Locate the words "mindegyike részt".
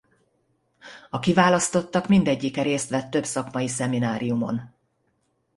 2.07-2.89